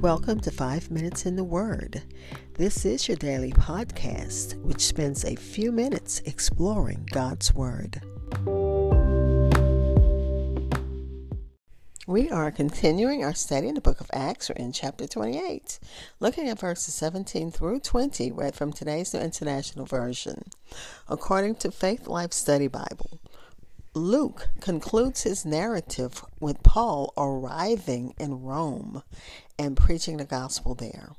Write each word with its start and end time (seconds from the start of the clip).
Welcome 0.00 0.38
to 0.40 0.52
Five 0.52 0.92
Minutes 0.92 1.26
in 1.26 1.34
the 1.34 1.42
Word. 1.42 2.02
This 2.54 2.84
is 2.84 3.08
your 3.08 3.16
daily 3.16 3.50
podcast, 3.50 4.54
which 4.62 4.82
spends 4.82 5.24
a 5.24 5.34
few 5.34 5.72
minutes 5.72 6.20
exploring 6.24 7.08
God's 7.10 7.52
Word. 7.52 8.00
We 12.06 12.30
are 12.30 12.52
continuing 12.52 13.24
our 13.24 13.34
study 13.34 13.66
in 13.66 13.74
the 13.74 13.80
book 13.80 14.00
of 14.00 14.08
Acts. 14.12 14.48
We're 14.48 14.64
in 14.64 14.70
chapter 14.70 15.08
28, 15.08 15.80
looking 16.20 16.48
at 16.48 16.60
verses 16.60 16.94
17 16.94 17.50
through 17.50 17.80
20, 17.80 18.30
read 18.30 18.54
from 18.54 18.72
today's 18.72 19.12
New 19.12 19.18
International 19.18 19.84
Version. 19.84 20.44
According 21.08 21.56
to 21.56 21.70
Faithlife 21.70 22.32
Study 22.32 22.68
Bible, 22.68 23.18
Luke 23.94 24.48
concludes 24.60 25.22
his 25.22 25.44
narrative 25.44 26.24
with 26.40 26.62
Paul 26.62 27.12
arriving 27.16 28.14
in 28.18 28.42
Rome 28.42 29.02
and 29.58 29.76
preaching 29.76 30.18
the 30.18 30.24
gospel 30.24 30.74
there. 30.74 31.12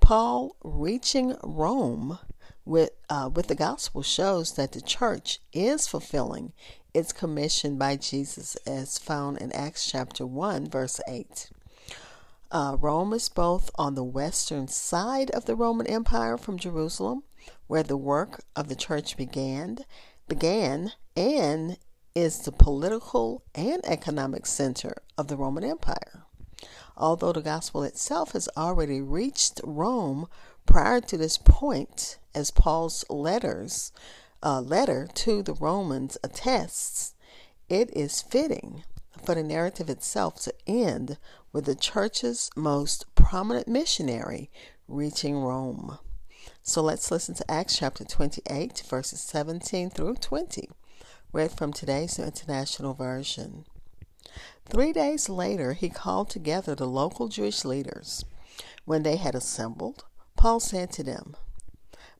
Paul 0.00 0.56
reaching 0.62 1.36
Rome 1.42 2.18
with 2.64 2.90
uh, 3.08 3.30
with 3.32 3.48
the 3.48 3.54
gospel 3.54 4.02
shows 4.02 4.54
that 4.54 4.72
the 4.72 4.80
church 4.80 5.40
is 5.52 5.86
fulfilling 5.86 6.52
its 6.92 7.12
commission 7.12 7.76
by 7.76 7.96
Jesus, 7.96 8.56
as 8.66 8.98
found 8.98 9.38
in 9.38 9.52
Acts 9.52 9.90
chapter 9.90 10.26
one, 10.26 10.68
verse 10.68 11.00
eight. 11.08 11.50
Uh, 12.50 12.76
Rome 12.80 13.12
is 13.12 13.28
both 13.28 13.70
on 13.76 13.94
the 13.94 14.04
western 14.04 14.68
side 14.68 15.30
of 15.30 15.44
the 15.44 15.56
Roman 15.56 15.86
Empire 15.86 16.38
from 16.38 16.58
Jerusalem, 16.58 17.24
where 17.66 17.82
the 17.82 17.96
work 17.96 18.44
of 18.54 18.68
the 18.68 18.76
church 18.76 19.16
began, 19.16 19.78
began, 20.28 20.92
and 21.16 21.78
is 22.14 22.40
the 22.40 22.52
political 22.52 23.42
and 23.54 23.84
economic 23.84 24.46
center 24.46 24.94
of 25.18 25.28
the 25.28 25.36
Roman 25.36 25.64
Empire. 25.64 26.24
Although 26.96 27.32
the 27.32 27.42
gospel 27.42 27.82
itself 27.82 28.32
has 28.32 28.48
already 28.56 29.00
reached 29.00 29.60
Rome 29.64 30.28
prior 30.66 31.00
to 31.00 31.16
this 31.16 31.38
point, 31.38 32.18
as 32.34 32.50
Paul's 32.50 33.04
letters 33.10 33.92
uh, 34.42 34.60
letter 34.60 35.08
to 35.14 35.42
the 35.42 35.54
Romans 35.54 36.16
attests, 36.22 37.14
it 37.68 37.90
is 37.96 38.22
fitting 38.22 38.84
for 39.24 39.34
the 39.34 39.42
narrative 39.42 39.88
itself 39.88 40.40
to 40.42 40.54
end 40.66 41.18
with 41.52 41.64
the 41.64 41.74
church's 41.74 42.50
most 42.54 43.06
prominent 43.14 43.66
missionary 43.66 44.50
reaching 44.86 45.38
Rome. 45.38 45.98
So 46.62 46.82
let's 46.82 47.10
listen 47.10 47.34
to 47.34 47.50
Acts 47.50 47.78
chapter 47.78 48.04
28, 48.04 48.82
verses 48.88 49.20
17 49.20 49.90
through 49.90 50.14
20, 50.14 50.70
read 51.32 51.52
from 51.52 51.72
today's 51.72 52.18
International 52.18 52.94
Version. 52.94 53.64
Three 54.66 54.92
days 54.92 55.28
later, 55.28 55.74
he 55.74 55.90
called 55.90 56.30
together 56.30 56.74
the 56.74 56.86
local 56.86 57.28
Jewish 57.28 57.64
leaders. 57.64 58.24
When 58.84 59.02
they 59.02 59.16
had 59.16 59.34
assembled, 59.34 60.04
Paul 60.36 60.60
said 60.60 60.90
to 60.92 61.02
them, 61.02 61.36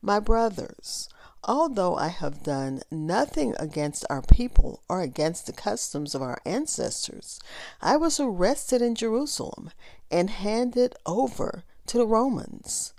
My 0.01 0.19
brothers, 0.19 1.09
although 1.43 1.95
I 1.95 2.07
have 2.07 2.43
done 2.43 2.81
nothing 2.89 3.55
against 3.59 4.05
our 4.09 4.21
people 4.21 4.81
or 4.89 5.01
against 5.01 5.45
the 5.45 5.53
customs 5.53 6.15
of 6.15 6.21
our 6.21 6.39
ancestors, 6.45 7.39
I 7.81 7.97
was 7.97 8.19
arrested 8.19 8.81
in 8.81 8.95
Jerusalem 8.95 9.71
and 10.09 10.29
handed 10.29 10.95
over 11.05 11.63
to 11.87 11.97
the 11.97 12.07
Romans. 12.07 12.93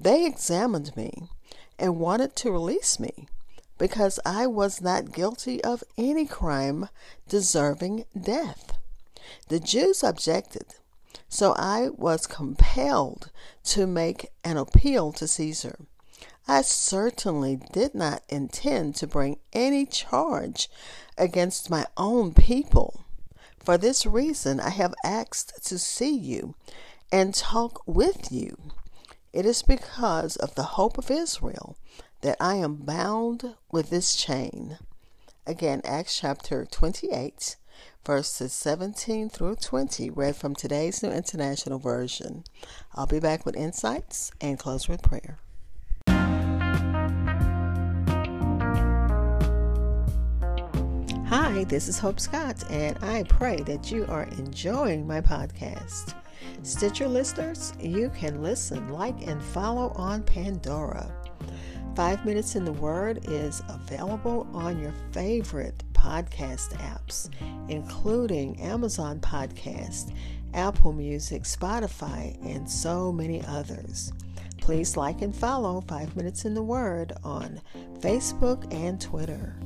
They 0.00 0.26
examined 0.26 0.96
me 0.96 1.28
and 1.78 1.98
wanted 1.98 2.36
to 2.36 2.52
release 2.52 3.00
me 3.00 3.26
because 3.78 4.20
I 4.24 4.46
was 4.46 4.80
not 4.80 5.12
guilty 5.12 5.62
of 5.64 5.84
any 5.96 6.26
crime 6.26 6.88
deserving 7.28 8.04
death. 8.20 8.78
The 9.48 9.60
Jews 9.60 10.02
objected, 10.02 10.74
so 11.28 11.54
I 11.56 11.90
was 11.90 12.26
compelled 12.26 13.30
to 13.64 13.86
make 13.86 14.30
an 14.44 14.56
appeal 14.56 15.12
to 15.12 15.28
Caesar. 15.28 15.76
I 16.46 16.62
certainly 16.62 17.60
did 17.72 17.94
not 17.94 18.22
intend 18.28 18.94
to 18.96 19.06
bring 19.06 19.38
any 19.52 19.84
charge 19.84 20.70
against 21.18 21.70
my 21.70 21.86
own 21.96 22.32
people. 22.32 23.04
For 23.58 23.76
this 23.76 24.06
reason, 24.06 24.58
I 24.60 24.70
have 24.70 24.94
asked 25.04 25.64
to 25.66 25.78
see 25.78 26.16
you 26.16 26.54
and 27.12 27.34
talk 27.34 27.82
with 27.86 28.32
you. 28.32 28.56
It 29.38 29.46
is 29.46 29.62
because 29.62 30.34
of 30.34 30.56
the 30.56 30.74
hope 30.74 30.98
of 30.98 31.12
Israel 31.12 31.76
that 32.22 32.36
I 32.40 32.56
am 32.56 32.74
bound 32.74 33.54
with 33.70 33.88
this 33.88 34.16
chain. 34.16 34.78
Again, 35.46 35.80
Acts 35.84 36.18
chapter 36.18 36.64
28, 36.68 37.54
verses 38.04 38.52
17 38.52 39.28
through 39.28 39.54
20, 39.54 40.10
read 40.10 40.34
from 40.34 40.56
today's 40.56 41.04
New 41.04 41.10
International 41.10 41.78
Version. 41.78 42.42
I'll 42.96 43.06
be 43.06 43.20
back 43.20 43.46
with 43.46 43.54
insights 43.54 44.32
and 44.40 44.58
close 44.58 44.88
with 44.88 45.02
prayer. 45.02 45.38
Hi, 51.28 51.62
this 51.68 51.86
is 51.86 52.00
Hope 52.00 52.18
Scott, 52.18 52.68
and 52.72 52.98
I 53.04 53.22
pray 53.22 53.58
that 53.58 53.92
you 53.92 54.04
are 54.08 54.24
enjoying 54.24 55.06
my 55.06 55.20
podcast. 55.20 56.16
Stitcher 56.62 57.08
listeners, 57.08 57.72
you 57.80 58.10
can 58.10 58.42
listen, 58.42 58.88
like, 58.88 59.26
and 59.26 59.42
follow 59.42 59.92
on 59.96 60.22
Pandora. 60.22 61.10
Five 61.94 62.24
Minutes 62.24 62.54
in 62.54 62.64
the 62.64 62.72
Word 62.72 63.24
is 63.24 63.62
available 63.68 64.46
on 64.52 64.80
your 64.80 64.92
favorite 65.10 65.82
podcast 65.92 66.76
apps, 66.78 67.28
including 67.68 68.60
Amazon 68.60 69.18
Podcast, 69.18 70.14
Apple 70.54 70.92
Music, 70.92 71.42
Spotify, 71.42 72.38
and 72.44 72.70
so 72.70 73.10
many 73.10 73.44
others. 73.46 74.12
Please 74.60 74.96
like 74.96 75.22
and 75.22 75.34
follow 75.34 75.80
Five 75.88 76.14
Minutes 76.14 76.44
in 76.44 76.54
the 76.54 76.62
Word 76.62 77.12
on 77.24 77.60
Facebook 78.00 78.72
and 78.72 79.00
Twitter. 79.00 79.56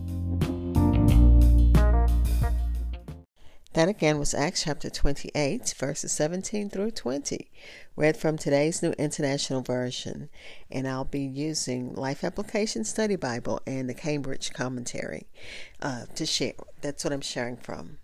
That 3.75 3.89
again 3.89 4.19
was 4.19 4.35
Acts 4.35 4.65
chapter 4.65 4.91
28, 4.91 5.75
verses 5.79 6.13
17 6.13 6.69
through 6.69 6.91
20, 6.91 7.51
read 7.97 8.19
from 8.19 8.37
today's 8.37 8.83
New 8.83 8.91
International 8.99 9.63
Version. 9.63 10.29
And 10.71 10.87
I'll 10.87 11.07
be 11.07 11.23
using 11.23 11.95
Life 11.95 12.23
Application 12.23 12.85
Study 12.85 13.17
Bible 13.17 13.61
and 13.67 13.89
the 13.89 13.95
Cambridge 13.95 14.53
Commentary 14.53 15.27
uh, 15.81 16.05
to 16.17 16.27
share. 16.27 16.53
That's 16.83 17.03
what 17.03 17.15
I'm 17.15 17.23
sharing 17.23 17.57
from. 17.57 17.97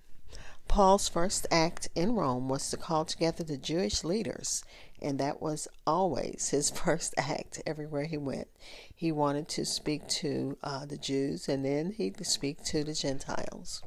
Paul's 0.69 1.09
first 1.09 1.47
act 1.51 1.89
in 1.95 2.15
Rome 2.15 2.49
was 2.49 2.71
to 2.71 2.77
call 2.77 3.07
together 3.07 3.43
the 3.43 3.57
Jewish 3.57 4.05
leaders, 4.05 4.63
and 5.01 5.19
that 5.19 5.41
was 5.41 5.67
always 5.87 6.51
his 6.51 6.71
first 6.85 7.15
act 7.17 7.63
everywhere 7.67 8.05
he 8.05 8.19
went. 8.19 8.49
He 8.95 9.11
wanted 9.11 9.49
to 9.49 9.65
speak 9.65 10.07
to 10.09 10.59
uh, 10.63 10.85
the 10.85 10.99
Jews, 10.99 11.49
and 11.49 11.65
then 11.65 11.93
he'd 11.93 12.25
speak 12.27 12.63
to 12.65 12.85
the 12.85 12.93
Gentiles. 12.93 13.83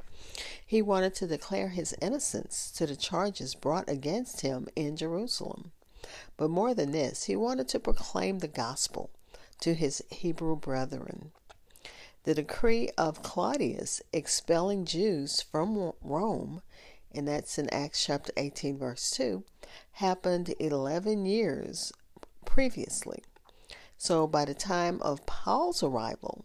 He 0.66 0.82
wanted 0.82 1.14
to 1.14 1.26
declare 1.26 1.68
his 1.68 1.94
innocence 2.02 2.70
to 2.72 2.86
the 2.86 2.96
charges 2.96 3.54
brought 3.54 3.88
against 3.88 4.40
him 4.40 4.68
in 4.74 4.96
Jerusalem. 4.96 5.70
But 6.36 6.50
more 6.50 6.74
than 6.74 6.90
this, 6.90 7.24
he 7.24 7.36
wanted 7.36 7.68
to 7.68 7.80
proclaim 7.80 8.40
the 8.40 8.48
gospel 8.48 9.10
to 9.60 9.74
his 9.74 10.02
Hebrew 10.10 10.56
brethren. 10.56 11.30
The 12.24 12.34
decree 12.34 12.90
of 12.96 13.22
Claudius 13.24 14.00
expelling 14.12 14.84
Jews 14.84 15.40
from 15.42 15.92
Rome, 16.00 16.62
and 17.12 17.26
that's 17.26 17.58
in 17.58 17.68
Acts 17.70 18.04
chapter 18.04 18.32
18, 18.36 18.78
verse 18.78 19.10
2, 19.10 19.42
happened 19.92 20.54
11 20.60 21.26
years 21.26 21.92
previously. 22.44 23.24
So 23.96 24.28
by 24.28 24.44
the 24.44 24.54
time 24.54 25.02
of 25.02 25.26
Paul's 25.26 25.82
arrival, 25.82 26.44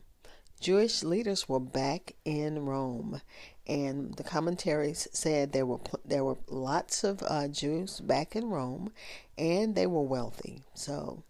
Jewish 0.59 1.03
leaders 1.03 1.47
were 1.47 1.59
back 1.59 2.15
in 2.25 2.65
Rome, 2.65 3.21
and 3.67 4.15
the 4.15 4.23
commentaries 4.23 5.07
said 5.11 5.51
there 5.51 5.67
were 5.67 5.79
there 6.03 6.23
were 6.23 6.37
lots 6.47 7.03
of 7.03 7.21
uh, 7.27 7.47
Jews 7.47 7.99
back 7.99 8.35
in 8.35 8.49
Rome, 8.49 8.91
and 9.37 9.75
they 9.75 9.85
were 9.85 10.01
wealthy. 10.01 10.63
So 10.73 11.23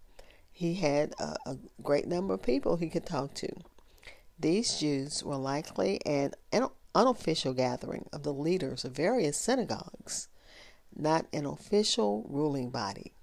he 0.51 0.75
had 0.75 1.13
a, 1.19 1.35
a, 1.45 1.57
great 1.83 2.07
number 2.07 2.33
of 2.33 2.41
people 2.41 2.77
he 2.77 2.89
could 2.89 3.05
talk 3.05 3.33
to. 3.35 3.49
These 4.39 4.79
Jews 4.79 5.23
were 5.23 5.35
likely 5.35 5.99
an, 6.05 6.33
unofficial 6.93 7.53
gathering 7.53 8.07
of 8.13 8.23
the 8.23 8.33
leaders 8.33 8.85
of 8.85 8.91
various 8.91 9.37
synagogues, 9.37 10.27
not 10.95 11.25
an 11.33 11.45
official 11.45 12.23
ruling 12.29 12.69
body. 12.69 13.13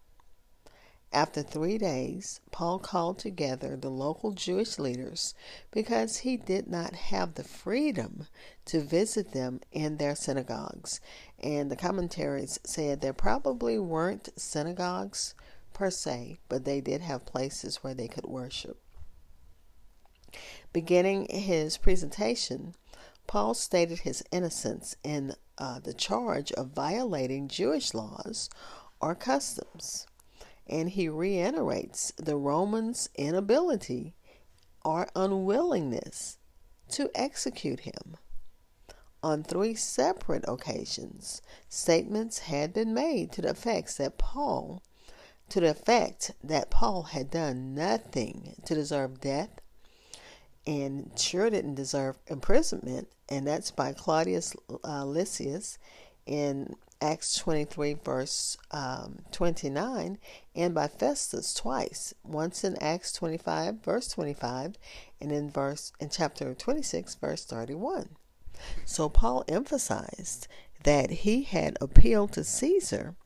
After 1.13 1.45
three 1.45 1.79
days, 1.79 2.41
Paul 2.51 2.81
called 2.81 3.21
together 3.21 3.77
the 3.77 3.91
local 3.91 4.33
Jewish 4.33 4.81
leaders 4.81 5.35
because 5.71 6.19
he 6.19 6.37
did 6.37 6.67
not 6.67 6.95
have 6.95 7.35
the 7.35 7.45
freedom 7.45 8.27
to 8.65 8.81
visit 8.81 9.31
them 9.31 9.61
in 9.71 9.99
their 9.99 10.17
synagogues. 10.17 11.01
And 11.39 11.71
the 11.71 11.77
commentaries 11.77 12.59
said 12.65 13.01
there 13.01 13.13
probably 13.13 13.79
weren't 13.79 14.31
synagogues 14.37 15.37
per 15.73 15.91
se, 15.91 16.41
but 16.49 16.65
they 16.65 16.81
did 16.81 17.03
have 17.03 17.25
places 17.25 17.77
where 17.77 17.95
they 17.95 18.09
could 18.09 18.27
worship. 18.27 18.81
Beginning 20.73 21.27
his 21.31 21.77
presentation, 21.77 22.75
Paul 23.27 23.55
stated 23.55 24.01
his 24.01 24.23
innocence 24.31 24.97
in 25.03 25.35
uh, 25.59 25.79
the 25.79 25.95
charge 25.95 26.53
of 26.53 26.69
violating 26.69 27.49
Jewish 27.49 27.95
laws 27.95 28.51
or 29.01 29.15
customs. 29.15 30.07
And 30.67 30.91
he 30.91 31.09
reiterates 31.09 32.13
the 32.17 32.37
Romans' 32.37 33.09
inability 33.15 34.15
or 34.85 35.09
unwillingness 35.15 36.39
to 36.91 37.11
execute 37.15 37.81
him. 37.81 38.17
On 39.23 39.43
three 39.43 39.75
separate 39.75 40.45
occasions, 40.47 41.41
statements 41.69 42.41
had 42.41 42.75
been 42.75 42.93
made 42.93 43.33
to 43.33 43.43
the 43.43 43.51
effect 43.51 43.97
that 43.99 44.19
Paul 44.19 44.83
to 45.49 45.61
the 45.61 45.71
effect 45.71 46.33
that 46.43 46.71
Paul 46.71 47.03
had 47.05 47.31
done 47.31 47.75
nothing 47.75 48.57
to 48.65 48.75
deserve 48.75 49.21
death 49.21 49.61
and 50.67 51.11
sure 51.17 51.51
didn't 51.51 51.75
deserve 51.75 52.17
imprisonment, 52.27 53.09
and 53.29 53.47
that's 53.47 53.71
by 53.71 53.93
Claudius 53.93 54.55
uh, 54.85 55.05
Lysias 55.05 55.79
in 56.27 56.75
Acts 57.01 57.37
23, 57.37 57.99
verse 58.03 58.57
um, 58.71 59.19
29, 59.31 60.19
and 60.55 60.75
by 60.75 60.89
Festus 60.89 61.53
twice, 61.53 62.15
once 62.23 62.65
in 62.65 62.83
Acts 62.83 63.13
25, 63.13 63.85
verse 63.85 64.09
25, 64.09 64.77
and 65.21 65.33
in 65.33 65.51
verse 65.51 65.93
in 66.01 66.09
chapter 66.09 66.55
26, 66.55 67.17
verse 67.17 67.45
31. 67.45 68.17
So 68.87 69.09
Paul 69.09 69.45
emphasized 69.49 70.49
that 70.85 71.11
he 71.11 71.43
had 71.43 71.77
appealed 71.81 72.33
to 72.33 72.45
Caesar 72.45 73.17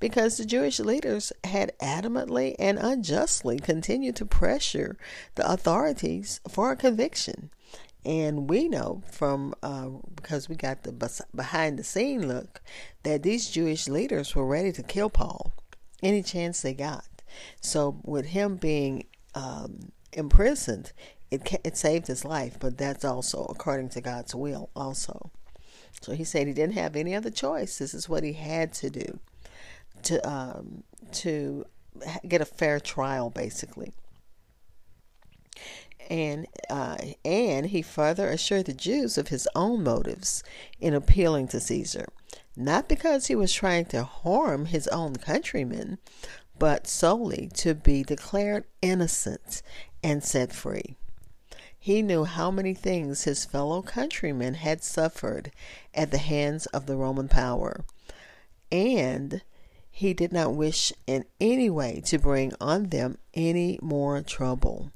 because 0.00 0.36
the 0.36 0.44
Jewish 0.44 0.80
leaders 0.80 1.32
had 1.44 1.72
adamantly 1.78 2.54
and 2.58 2.78
unjustly 2.78 3.58
continued 3.58 4.16
to 4.16 4.26
pressure 4.26 4.98
the 5.34 5.50
authorities 5.50 6.40
for 6.48 6.70
a 6.70 6.76
conviction. 6.76 7.50
And 8.04 8.50
we 8.50 8.68
know 8.68 9.02
from, 9.10 9.54
uh, 9.62 9.88
because 10.14 10.46
we 10.46 10.56
got 10.56 10.82
the 10.82 11.22
behind 11.34 11.78
the 11.78 11.84
scene 11.84 12.28
look, 12.28 12.60
that 13.02 13.22
these 13.22 13.50
Jewish 13.50 13.88
leaders 13.88 14.34
were 14.34 14.46
ready 14.46 14.72
to 14.72 14.82
kill 14.82 15.08
Paul 15.08 15.52
any 16.02 16.22
chance 16.22 16.60
they 16.60 16.74
got. 16.74 17.22
So, 17.62 17.98
with 18.04 18.26
him 18.26 18.56
being 18.56 19.06
um, 19.34 19.92
imprisoned, 20.12 20.92
it, 21.30 21.50
it 21.64 21.78
saved 21.78 22.08
his 22.08 22.26
life, 22.26 22.58
but 22.60 22.76
that's 22.76 23.06
also 23.06 23.46
according 23.46 23.88
to 23.90 24.02
God's 24.02 24.34
will, 24.34 24.68
also. 24.76 25.30
So, 26.02 26.12
he 26.12 26.24
said 26.24 26.46
he 26.46 26.52
didn't 26.52 26.74
have 26.74 26.94
any 26.94 27.14
other 27.14 27.30
choice. 27.30 27.78
This 27.78 27.94
is 27.94 28.06
what 28.06 28.22
he 28.22 28.34
had 28.34 28.74
to 28.74 28.90
do 28.90 29.18
to 30.04 30.28
um, 30.28 30.84
to 31.12 31.64
get 32.26 32.40
a 32.40 32.46
fair 32.46 32.80
trial, 32.80 33.30
basically. 33.30 33.92
And 36.10 36.46
uh, 36.68 36.96
and 37.24 37.66
he 37.66 37.82
further 37.82 38.28
assured 38.28 38.66
the 38.66 38.74
Jews 38.74 39.16
of 39.16 39.28
his 39.28 39.48
own 39.54 39.82
motives 39.82 40.42
in 40.78 40.92
appealing 40.92 41.48
to 41.48 41.60
Caesar, 41.60 42.06
not 42.56 42.88
because 42.88 43.26
he 43.26 43.34
was 43.34 43.52
trying 43.52 43.86
to 43.86 44.04
harm 44.04 44.66
his 44.66 44.86
own 44.88 45.16
countrymen, 45.16 45.98
but 46.58 46.86
solely 46.86 47.50
to 47.54 47.74
be 47.74 48.02
declared 48.02 48.64
innocent 48.82 49.62
and 50.02 50.22
set 50.22 50.52
free. 50.52 50.96
He 51.78 52.02
knew 52.02 52.24
how 52.24 52.50
many 52.50 52.74
things 52.74 53.24
his 53.24 53.44
fellow 53.44 53.82
countrymen 53.82 54.54
had 54.54 54.82
suffered 54.82 55.50
at 55.94 56.10
the 56.10 56.18
hands 56.18 56.66
of 56.66 56.86
the 56.86 56.96
Roman 56.96 57.28
power, 57.28 57.84
and 58.70 59.42
he 59.96 60.12
did 60.12 60.32
not 60.32 60.52
wish 60.52 60.92
in 61.06 61.24
any 61.40 61.70
way 61.70 62.02
to 62.04 62.18
bring 62.18 62.52
on 62.60 62.88
them 62.88 63.16
any 63.32 63.78
more 63.80 64.20
trouble. 64.22 64.90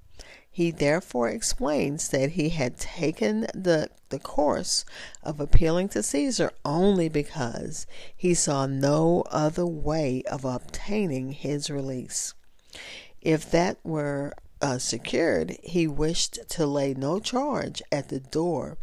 He 0.50 0.72
therefore 0.72 1.28
explains 1.28 2.08
that 2.08 2.30
he 2.30 2.48
had 2.48 2.78
taken 2.78 3.42
the, 3.54 3.90
the 4.08 4.18
course 4.18 4.84
of 5.22 5.38
appealing 5.38 5.88
to 5.90 6.02
Caesar 6.02 6.50
only 6.64 7.08
because 7.08 7.86
he 8.16 8.34
saw 8.34 8.66
no 8.66 9.22
other 9.30 9.64
way 9.64 10.24
of 10.28 10.44
obtaining 10.44 11.30
his 11.30 11.70
release. 11.70 12.34
If 13.22 13.48
that 13.52 13.78
were 13.84 14.32
uh, 14.60 14.78
secured, 14.78 15.58
he 15.62 15.86
wished 15.86 16.40
to 16.48 16.66
lay 16.66 16.92
no 16.92 17.20
charge 17.20 17.80
at 17.92 18.08
the 18.08 18.18
door 18.18 18.78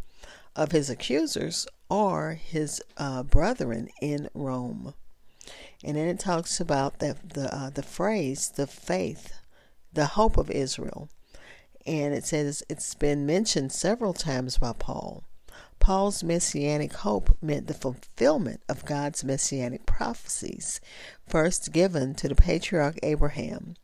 of 0.55 0.71
his 0.71 0.89
accusers 0.89 1.67
or 1.89 2.35
his 2.35 2.81
uh, 2.95 3.23
brethren 3.23 3.89
in 4.01 4.29
Rome. 4.33 4.93
And 5.85 5.97
then 5.97 6.07
it 6.07 6.17
talks 6.17 6.59
about 6.59 6.97
the 6.97 7.15
the 7.23 7.55
uh, 7.55 7.69
the 7.69 7.83
phrase 7.83 8.49
the 8.49 8.65
faith, 8.65 9.33
the 9.93 10.07
hope 10.07 10.35
of 10.35 10.49
Israel, 10.49 11.09
and 11.85 12.11
it 12.11 12.25
says 12.25 12.63
it's 12.67 12.95
been 12.95 13.27
mentioned 13.27 13.71
several 13.71 14.11
times 14.11 14.57
by 14.57 14.73
Paul. 14.73 15.23
Paul's 15.79 16.23
messianic 16.23 16.91
hope 16.93 17.37
meant 17.39 17.67
the 17.67 17.75
fulfillment 17.75 18.61
of 18.67 18.85
God's 18.85 19.23
messianic 19.23 19.85
prophecies, 19.85 20.81
first 21.27 21.71
given 21.71 22.15
to 22.15 22.27
the 22.29 22.33
patriarch 22.33 22.97
Abraham. 23.03 23.75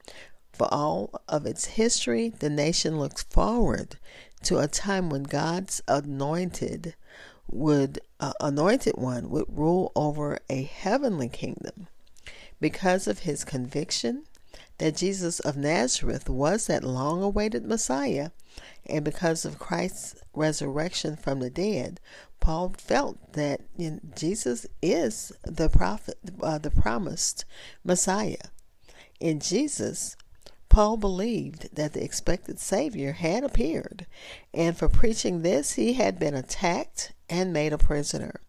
For 0.53 0.67
all 0.73 1.21
of 1.27 1.45
its 1.45 1.65
history, 1.65 2.29
the 2.29 2.49
nation 2.49 2.99
looks 2.99 3.21
forward 3.21 3.99
to 4.45 4.57
a 4.57 4.67
time 4.67 5.11
when 5.11 5.21
God's 5.21 5.83
anointed 5.87 6.95
would 7.47 7.99
uh, 8.19 8.33
anointed 8.39 8.97
one 8.97 9.29
would 9.29 9.45
rule 9.49 9.91
over 9.95 10.39
a 10.49 10.63
heavenly 10.63 11.29
kingdom 11.29 11.87
because 12.61 13.07
of 13.07 13.19
his 13.19 13.43
conviction 13.43 14.23
that 14.77 14.95
Jesus 14.95 15.41
of 15.41 15.57
Nazareth 15.57 16.29
was 16.29 16.67
that 16.67 16.83
long 16.83 17.21
awaited 17.21 17.65
Messiah 17.65 18.29
and 18.85 19.03
because 19.03 19.43
of 19.43 19.59
Christ's 19.59 20.15
resurrection 20.33 21.17
from 21.17 21.39
the 21.39 21.49
dead 21.49 21.99
Paul 22.39 22.73
felt 22.77 23.33
that 23.33 23.61
Jesus 24.15 24.65
is 24.81 25.31
the 25.43 25.69
prophet 25.69 26.17
uh, 26.41 26.57
the 26.57 26.71
promised 26.71 27.45
Messiah 27.83 28.47
in 29.19 29.39
Jesus 29.39 30.15
Paul 30.71 30.95
believed 30.95 31.75
that 31.75 31.91
the 31.91 32.01
expected 32.01 32.57
Savior 32.57 33.11
had 33.11 33.43
appeared, 33.43 34.07
and 34.53 34.77
for 34.77 34.87
preaching 34.87 35.41
this, 35.41 35.73
he 35.73 35.93
had 35.93 36.17
been 36.17 36.33
attacked 36.33 37.11
and 37.29 37.51
made 37.51 37.73
a 37.73 37.77
prisoner. 37.77 38.39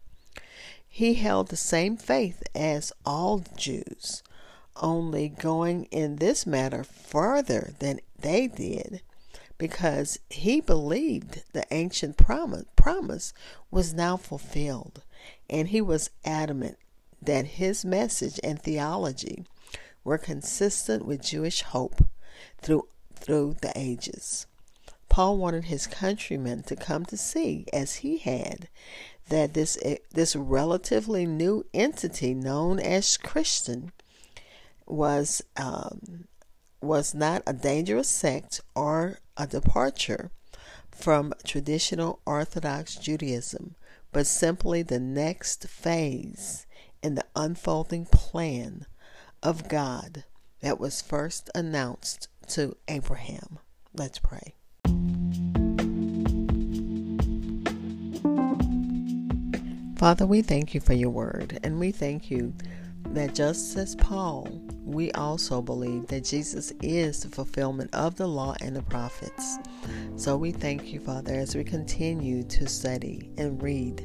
He 0.94 1.14
held 1.14 1.48
the 1.48 1.56
same 1.56 1.96
faith 1.96 2.42
as 2.54 2.92
all 3.06 3.42
Jews, 3.56 4.22
only 4.76 5.30
going 5.30 5.84
in 5.84 6.16
this 6.16 6.44
matter 6.44 6.84
further 6.84 7.72
than 7.78 8.00
they 8.18 8.46
did, 8.46 9.00
because 9.56 10.18
he 10.28 10.60
believed 10.60 11.44
the 11.54 11.64
ancient 11.70 12.18
promise, 12.18 12.66
promise 12.76 13.32
was 13.70 13.94
now 13.94 14.18
fulfilled, 14.18 15.02
and 15.48 15.68
he 15.68 15.80
was 15.80 16.10
adamant 16.26 16.76
that 17.22 17.46
his 17.56 17.86
message 17.86 18.38
and 18.44 18.60
theology 18.60 19.46
were 20.04 20.18
consistent 20.18 21.06
with 21.06 21.22
Jewish 21.22 21.62
hope 21.62 22.04
through 22.58 22.86
through 23.14 23.56
the 23.62 23.72
ages. 23.74 24.46
Paul 25.12 25.36
wanted 25.36 25.64
his 25.64 25.86
countrymen 25.86 26.62
to 26.62 26.74
come 26.74 27.04
to 27.04 27.18
see, 27.18 27.66
as 27.70 27.96
he 27.96 28.16
had, 28.16 28.70
that 29.28 29.52
this 29.52 29.76
this 30.10 30.34
relatively 30.34 31.26
new 31.26 31.66
entity 31.74 32.32
known 32.32 32.80
as 32.80 33.18
Christian 33.18 33.92
was 34.86 35.42
um, 35.54 36.28
was 36.80 37.12
not 37.12 37.42
a 37.46 37.52
dangerous 37.52 38.08
sect 38.08 38.62
or 38.74 39.18
a 39.36 39.46
departure 39.46 40.30
from 40.90 41.34
traditional 41.44 42.20
Orthodox 42.24 42.96
Judaism, 42.96 43.74
but 44.12 44.26
simply 44.26 44.80
the 44.80 44.98
next 44.98 45.68
phase 45.68 46.66
in 47.02 47.16
the 47.16 47.26
unfolding 47.36 48.06
plan 48.06 48.86
of 49.42 49.68
God 49.68 50.24
that 50.60 50.80
was 50.80 51.02
first 51.02 51.50
announced 51.54 52.28
to 52.48 52.78
Abraham. 52.88 53.58
Let's 53.92 54.18
pray. 54.18 54.54
Father, 60.02 60.26
we 60.26 60.42
thank 60.42 60.74
you 60.74 60.80
for 60.80 60.94
your 60.94 61.10
word, 61.10 61.60
and 61.62 61.78
we 61.78 61.92
thank 61.92 62.28
you 62.28 62.52
that 63.10 63.36
just 63.36 63.76
as 63.76 63.94
Paul, 63.94 64.48
we 64.84 65.12
also 65.12 65.62
believe 65.62 66.08
that 66.08 66.24
Jesus 66.24 66.72
is 66.82 67.22
the 67.22 67.28
fulfillment 67.28 67.94
of 67.94 68.16
the 68.16 68.26
law 68.26 68.56
and 68.60 68.74
the 68.74 68.82
prophets. 68.82 69.58
So 70.16 70.36
we 70.36 70.50
thank 70.50 70.92
you, 70.92 70.98
Father, 70.98 71.34
as 71.34 71.54
we 71.54 71.62
continue 71.62 72.42
to 72.42 72.66
study 72.66 73.30
and 73.38 73.62
read, 73.62 74.04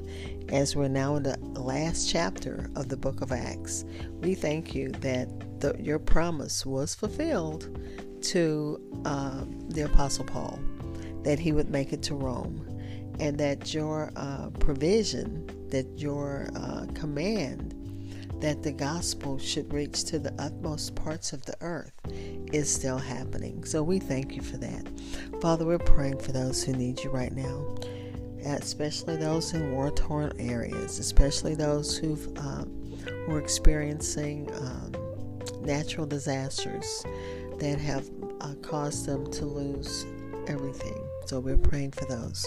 as 0.49 0.75
we're 0.75 0.87
now 0.87 1.15
in 1.15 1.23
the 1.23 1.35
last 1.59 2.07
chapter 2.07 2.69
of 2.75 2.89
the 2.89 2.97
book 2.97 3.21
of 3.21 3.31
Acts. 3.31 3.83
We 4.21 4.35
thank 4.35 4.75
you 4.75 4.89
that 5.01 5.27
the, 5.61 5.75
your 5.79 5.97
promise 5.97 6.63
was 6.63 6.93
fulfilled 6.93 7.75
to 8.21 9.01
uh, 9.03 9.45
the 9.69 9.81
Apostle 9.81 10.25
Paul, 10.25 10.59
that 11.23 11.39
he 11.39 11.53
would 11.53 11.71
make 11.71 11.91
it 11.91 12.03
to 12.03 12.13
Rome, 12.13 12.63
and 13.19 13.35
that 13.39 13.73
your 13.73 14.11
uh, 14.15 14.51
provision, 14.59 15.49
that 15.71 15.85
your 15.97 16.49
uh, 16.55 16.85
command, 16.93 17.73
that 18.41 18.63
the 18.63 18.71
gospel 18.71 19.39
should 19.39 19.71
reach 19.73 20.03
to 20.05 20.19
the 20.19 20.33
utmost 20.39 20.95
parts 20.95 21.33
of 21.33 21.43
the 21.45 21.55
earth 21.61 21.93
is 22.53 22.73
still 22.73 22.97
happening. 22.97 23.63
So 23.63 23.83
we 23.83 23.99
thank 23.99 24.35
you 24.35 24.41
for 24.41 24.57
that. 24.57 24.87
Father, 25.41 25.65
we're 25.65 25.79
praying 25.79 26.19
for 26.19 26.31
those 26.31 26.63
who 26.63 26.73
need 26.73 27.03
you 27.03 27.09
right 27.09 27.33
now, 27.33 27.75
especially 28.45 29.17
those 29.17 29.53
in 29.53 29.71
war 29.71 29.91
torn 29.91 30.31
areas, 30.39 30.99
especially 30.99 31.55
those 31.55 31.97
who've 31.97 32.27
uh, 32.37 32.65
who 33.25 33.33
are 33.33 33.39
experiencing 33.39 34.49
um, 34.61 34.91
natural 35.61 36.05
disasters 36.05 37.03
that 37.59 37.79
have 37.79 38.09
uh, 38.41 38.53
caused 38.61 39.05
them 39.05 39.29
to 39.31 39.45
lose 39.45 40.05
everything. 40.47 41.03
So 41.25 41.39
we're 41.39 41.57
praying 41.57 41.91
for 41.91 42.05
those. 42.05 42.45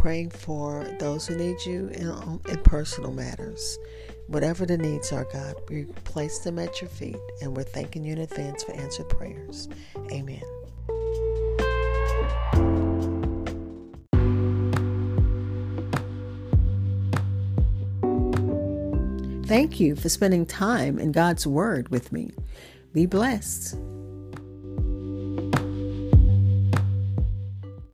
Praying 0.00 0.30
for 0.30 0.82
those 0.98 1.26
who 1.26 1.36
need 1.36 1.62
you 1.66 1.88
in, 1.88 2.08
um, 2.08 2.40
in 2.48 2.56
personal 2.62 3.12
matters. 3.12 3.78
Whatever 4.28 4.64
the 4.64 4.78
needs 4.78 5.12
are, 5.12 5.26
God, 5.30 5.56
we 5.68 5.84
place 6.04 6.38
them 6.38 6.58
at 6.58 6.80
your 6.80 6.88
feet 6.88 7.18
and 7.42 7.54
we're 7.54 7.64
thanking 7.64 8.04
you 8.04 8.14
in 8.14 8.20
advance 8.20 8.64
for 8.64 8.72
answered 8.72 9.10
prayers. 9.10 9.68
Amen. 10.10 10.40
Thank 19.46 19.80
you 19.80 19.96
for 19.96 20.08
spending 20.08 20.46
time 20.46 20.98
in 20.98 21.12
God's 21.12 21.46
Word 21.46 21.90
with 21.90 22.10
me. 22.10 22.30
Be 22.94 23.04
blessed. 23.04 23.76